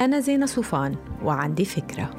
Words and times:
أنا 0.00 0.20
زينة 0.20 0.46
صوفان 0.46 0.96
وعندي 1.24 1.64
فكرة. 1.64 2.10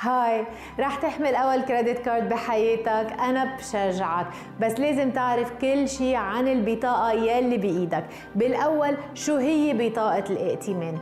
هاي 0.00 0.46
رح 0.78 0.96
تحمل 0.96 1.34
أول 1.34 1.62
كريدت 1.62 1.98
كارد 1.98 2.28
بحياتك 2.28 3.12
أنا 3.20 3.56
بشجعك. 3.56 4.26
بس 4.60 4.80
لازم 4.80 5.10
تعرف 5.10 5.52
كل 5.60 5.88
شيء 5.88 6.16
عن 6.16 6.48
البطاقة 6.48 7.12
يلي 7.12 7.56
بإيدك. 7.56 8.04
بالأول 8.34 8.96
شو 9.14 9.36
هي 9.36 9.90
بطاقة 9.90 10.24
الائتمان؟ 10.30 10.98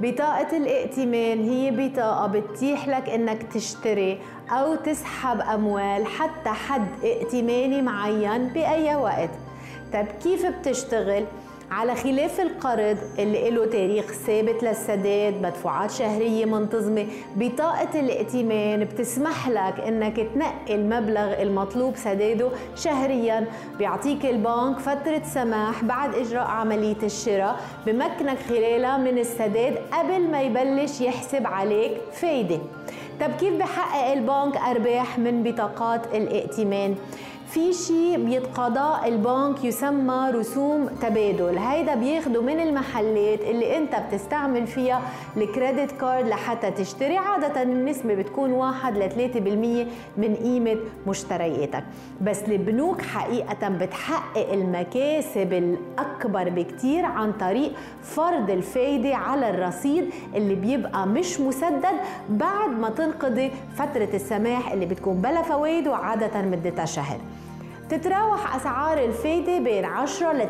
بطاقة 0.00 0.56
الائتمان 0.56 1.48
هي 1.48 1.70
بطاقة 1.70 2.26
بتتيح 2.26 2.88
لك 2.88 3.08
إنك 3.08 3.42
تشتري 3.42 4.20
أو 4.50 4.74
تسحب 4.74 5.40
أموال 5.40 6.06
حتى 6.06 6.50
حد 6.50 6.88
إئتماني 7.04 7.82
معين 7.82 8.48
بأي 8.48 8.96
وقت. 8.96 9.30
طيب 9.92 10.06
كيف 10.22 10.46
بتشتغل؟ 10.46 11.24
على 11.70 11.94
خلاف 11.94 12.40
القرض 12.40 12.96
اللي 13.18 13.50
له 13.50 13.66
تاريخ 13.66 14.12
ثابت 14.12 14.62
للسداد 14.62 15.42
مدفوعات 15.42 15.90
شهرية 15.90 16.44
منتظمة 16.44 17.06
بطاقة 17.36 18.00
الائتمان 18.00 18.84
بتسمح 18.84 19.48
لك 19.48 19.80
إنك 19.80 20.16
تنقي 20.34 20.74
المبلغ 20.74 21.42
المطلوب 21.42 21.96
سداده 21.96 22.48
شهريا 22.76 23.46
بيعطيك 23.78 24.26
البنك 24.26 24.78
فترة 24.78 25.22
سماح 25.24 25.84
بعد 25.84 26.14
إجراء 26.14 26.44
عملية 26.46 27.02
الشراء 27.02 27.60
بمكنك 27.86 28.38
خلالها 28.48 28.96
من 28.96 29.18
السداد 29.18 29.78
قبل 29.92 30.20
ما 30.30 30.42
يبلش 30.42 31.00
يحسب 31.00 31.46
عليك 31.46 31.92
فايدة 32.12 32.58
طب 33.20 33.30
كيف 33.40 33.54
بحقق 33.54 34.12
البنك 34.12 34.56
أرباح 34.56 35.18
من 35.18 35.42
بطاقات 35.42 36.06
الائتمان 36.14 36.94
في 37.52 37.72
شيء 37.72 38.24
بيتقاضاه 38.24 39.06
البنك 39.06 39.64
يسمى 39.64 40.30
رسوم 40.34 40.86
تبادل. 40.86 41.58
هيدا 41.58 41.94
بياخده 41.94 42.42
من 42.42 42.60
المحلات 42.60 43.40
اللي 43.40 43.76
انت 43.76 43.96
بتستعمل 43.96 44.66
فيها 44.66 45.02
الكريدت 45.36 45.92
كارد 45.92 46.28
لحتى 46.28 46.70
تشتري. 46.70 47.16
عادة 47.18 47.62
النسبة 47.62 48.14
بتكون 48.14 48.52
1 48.52 48.98
ل 48.98 49.10
3% 49.10 49.86
من 50.16 50.36
قيمة 50.42 50.76
مشترياتك. 51.06 51.84
بس 52.22 52.42
البنوك 52.48 53.02
حقيقة 53.02 53.68
بتحقق 53.68 54.52
المكاسب 54.52 55.52
الأكبر 55.52 56.48
بكتير 56.48 57.04
عن 57.04 57.32
طريق 57.32 57.72
فرض 58.02 58.50
الفايدة 58.50 59.16
على 59.16 59.50
الرصيد 59.50 60.10
اللي 60.34 60.54
بيبقى 60.54 61.06
مش 61.06 61.40
مسدد 61.40 61.96
بعد 62.28 62.70
ما 62.70 62.90
تنقضي 62.90 63.50
فترة 63.76 64.08
السماح 64.14 64.72
اللي 64.72 64.86
بتكون 64.86 65.14
بلا 65.14 65.42
فوائد 65.42 65.88
وعادة 65.88 66.42
مدتها 66.42 66.84
شهر. 66.84 67.18
تتراوح 67.92 68.56
أسعار 68.56 69.04
الفايدة 69.04 69.58
بين 69.58 69.84
10 69.84 70.32
ل 70.32 70.48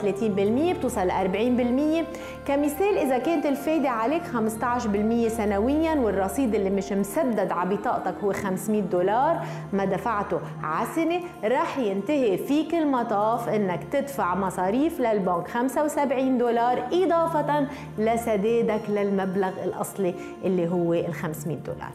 30% 0.75 0.79
بتوصل 0.79 1.01
ل 1.01 2.05
40% 2.45 2.49
كمثال 2.49 2.99
إذا 2.99 3.19
كانت 3.19 3.47
الفايدة 3.47 3.89
عليك 3.89 4.23
15% 4.23 5.29
سنويا 5.29 5.95
والرصيد 5.95 6.55
اللي 6.55 6.71
مش 6.71 6.93
مسدد 6.93 7.53
على 7.53 7.77
بطاقتك 7.77 8.15
هو 8.25 8.33
500 8.33 8.83
دولار 8.83 9.47
ما 9.73 9.85
دفعته 9.85 10.41
على 10.63 10.87
سنة 10.95 11.21
رح 11.45 11.79
ينتهي 11.79 12.39
فيك 12.39 12.75
المطاف 12.75 13.49
إنك 13.49 13.85
تدفع 13.93 14.35
مصاريف 14.35 15.01
للبنك 15.01 15.49
75 15.49 16.39
دولار 16.39 16.89
إضافة 16.93 17.67
لسدادك 17.99 18.83
للمبلغ 18.89 19.65
الأصلي 19.65 20.15
اللي 20.45 20.69
هو 20.69 20.95
ال 20.95 21.15
500 21.15 21.57
دولار. 21.57 21.91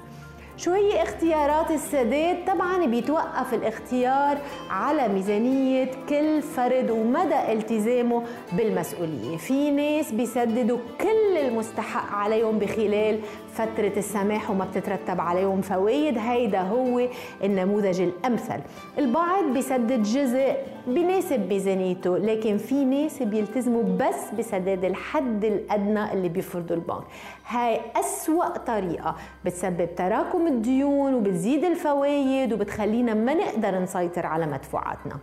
شو 0.57 0.71
هي 0.71 1.03
اختيارات 1.03 1.71
السداد 1.71 2.37
طبعا 2.47 2.85
بيتوقف 2.85 3.53
الاختيار 3.53 4.37
على 4.69 5.07
ميزانية 5.07 5.91
كل 6.09 6.41
فرد 6.41 6.89
ومدى 6.89 7.51
التزامه 7.53 8.23
بالمسؤولية. 8.51 9.37
في 9.37 9.71
ناس 9.71 10.11
بيسددوا 10.11 10.77
كل 11.01 11.37
المستحق 11.37 12.15
عليهم 12.15 12.59
بخلال 12.59 13.19
فترة 13.53 13.91
السماح 13.97 14.51
وما 14.51 14.65
بتترتب 14.65 15.21
عليهم 15.21 15.61
فوائد. 15.61 16.17
هيدا 16.17 16.61
هو 16.61 17.07
النموذج 17.43 18.01
الأمثل. 18.01 18.59
البعض 18.97 19.43
بيسدد 19.53 20.03
جزء 20.03 20.55
بناسب 20.87 21.49
ميزانيته 21.49 22.17
لكن 22.17 22.57
في 22.57 22.85
ناس 22.85 23.23
بيلتزموا 23.23 23.83
بس 23.83 24.39
بسداد 24.39 24.85
الحد 24.85 25.45
الأدنى 25.45 26.13
اللي 26.13 26.29
بيفرضه 26.29 26.75
البنك. 26.75 27.03
هاي 27.47 27.79
أسوأ 27.95 28.47
طريقة 28.57 29.15
بتسبب 29.45 29.95
تراكم 29.95 30.46
الديون 30.47 31.13
وبتزيد 31.13 31.63
الفوائد 31.63 32.53
وبتخلينا 32.53 33.13
ما 33.13 33.33
نقدر 33.33 33.79
نسيطر 33.79 34.25
على 34.25 34.45
مدفوعاتنا. 34.45 35.17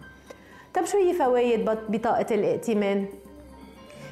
طب 0.74 0.84
شو 0.84 0.98
هي 0.98 1.12
فوائد 1.12 1.70
بطاقة 1.88 2.34
الائتمان؟ 2.34 3.06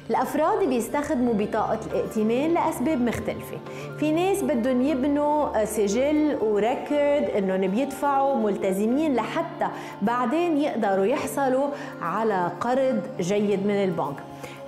الأفراد 0.09 0.69
بيستخدموا 0.69 1.33
بطاقة 1.33 1.79
الائتمان 1.91 2.53
لأسباب 2.53 3.01
مختلفة. 3.01 3.57
في 3.99 4.11
ناس 4.11 4.43
بدهم 4.43 4.81
يبنوا 4.81 5.65
سجل 5.65 6.37
وريكورد 6.41 7.29
إنهم 7.37 7.71
بيدفعوا 7.71 8.35
ملتزمين 8.35 9.15
لحتى 9.15 9.67
بعدين 10.01 10.57
يقدروا 10.57 11.05
يحصلوا 11.05 11.67
على 12.01 12.51
قرض 12.61 13.01
جيد 13.19 13.65
من 13.65 13.83
البنك. 13.83 14.15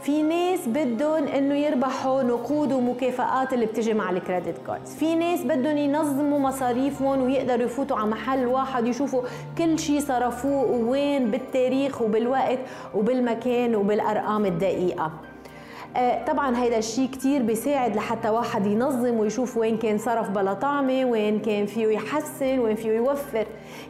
في 0.06 0.24
ناس 0.24 0.68
بدهم 0.68 1.28
إنه 1.28 1.56
يربحوا 1.56 2.24
نقود 2.24 2.74
ومكافآت 2.74 3.54
اللي 3.54 3.66
بتجي 3.66 3.94
مع 3.94 4.10
ال 4.10 4.17
credit 4.17 4.58
cards 4.68 4.96
في 4.96 5.16
ناس 5.16 5.44
بدهم 5.44 5.78
ينظموا 5.78 6.40
مصاريفهم 6.40 7.22
ويقدروا 7.22 7.66
يفوتوا 7.66 7.98
على 7.98 8.10
محل 8.10 8.46
واحد 8.46 8.88
يشوفوا 8.88 9.22
كل 9.58 9.80
شيء 9.80 10.00
صرفوه 10.00 10.72
وين 10.90 11.32
بالتاريخ 11.32 12.02
وبالوقت 12.02 12.60
وبالمكان 12.96 13.76
وبالأرقام 13.76 14.46
الدقيقة. 14.46 15.12
طبعا 16.28 16.64
هيدا 16.64 16.78
الشيء 16.78 17.10
كتير 17.10 17.42
بيساعد 17.42 17.96
لحتى 17.96 18.30
واحد 18.30 18.66
ينظم 18.66 19.20
ويشوف 19.20 19.58
وين 19.58 19.78
كان 19.78 19.98
صرف 19.98 20.30
بلا 20.30 20.54
طعمة 20.54 21.06
وين 21.06 21.40
كان 21.40 21.66
فيه 21.66 21.88
يحسن 21.88 22.60
وين 22.60 22.76
فيه 22.76 22.92
يوفر. 22.92 23.46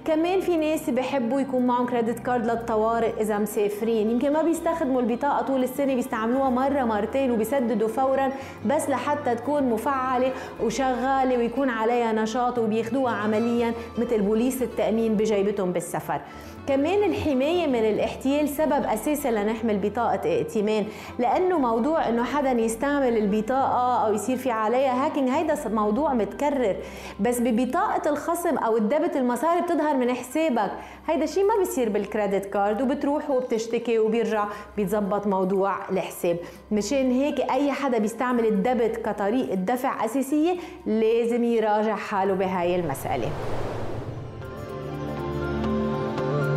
كمان 0.05 0.41
في 0.41 0.57
ناس 0.57 0.89
بحبوا 0.89 1.41
يكون 1.41 1.67
معهم 1.67 1.85
credit 1.85 2.19
card 2.19 2.45
للطوارئ 2.45 3.21
إذا 3.21 3.37
مسافرين. 3.37 4.11
يمكن 4.11 4.33
ما 4.33 4.41
بيستخدموا 4.41 5.01
البطاقة 5.01 5.41
طول 5.41 5.63
السنة 5.63 5.95
بيستعملوها 5.95 6.49
مرة 6.49 6.83
مرتين 6.83 7.31
وبيسددوا 7.31 7.87
فورا 7.87 8.31
بس 8.65 8.89
لحتى 8.89 9.35
تكون 9.35 9.63
مفعلة 9.63 10.31
وشغالة 10.63 11.37
ويكون 11.37 11.69
عليها 11.69 12.13
نشاط 12.13 12.59
وبياخدوها 12.59 13.13
عمليا 13.13 13.73
مثل 13.97 14.21
بوليس 14.21 14.61
التأمين 14.61 15.15
بجيبتهم 15.15 15.71
بالسفر. 15.71 16.21
كمان 16.67 17.03
الحماية 17.03 17.67
من 17.67 17.79
الاحتيال 17.79 18.49
سبب 18.49 18.85
أساسي 18.85 19.31
لنحمل 19.31 19.77
بطاقة 19.77 20.29
ائتمان 20.37 20.85
لأنه 21.19 21.59
موضوع 21.59 21.94
أنه 21.97 22.23
حدا 22.23 22.51
يستعمل 22.51 23.17
البطاقة 23.17 24.05
أو 24.05 24.13
يصير 24.13 24.37
في 24.37 24.51
عليها 24.51 25.05
hacking 25.05 25.29
هيدا 25.29 25.69
موضوع 25.69 26.13
متكرر. 26.13 26.75
بس 27.19 27.39
ببطاقة 27.39 28.09
الخصم 28.09 28.57
أو 28.57 28.77
ال 28.77 28.84
debit 28.84 29.15
المصاري 29.15 29.61
بتظهر 29.61 29.97
من 29.97 30.13
حسابك. 30.13 30.71
هيدا 31.07 31.25
شيء 31.25 31.43
ما 31.43 31.57
بيصير 31.59 31.89
بال 31.89 32.03
credit 32.03 32.45
card 32.45 32.81
وبتروح 32.81 33.29
وبتشتكي 33.29 33.99
وبيرجع 33.99 34.45
بيتظبط 34.77 35.27
موضوع 35.27 35.89
الحساب. 35.89 36.37
مشان 36.71 37.11
هيك 37.11 37.39
أي 37.39 37.71
حدا 37.71 37.97
بيستعمل 37.97 38.45
ال 38.45 38.54
debit 38.54 38.97
كطريقة 38.97 39.55
دفع 39.55 40.05
أساسية 40.05 40.55
لازم 40.85 41.43
يراجع 41.43 41.95
حاله 41.95 42.33
بهاي 42.33 42.75
المسألة. 42.75 43.29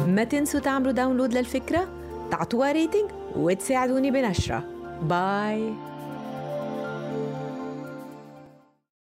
ما 0.06 0.24
تنسوا 0.24 0.60
تعملوا 0.60 0.92
download 0.92 1.34
للفكرة 1.34 1.88
تعطوها 2.30 2.72
rating 2.72 3.10
وتساعدوني 3.36 4.10
بنشرة. 4.10 4.77
bye 5.02 5.74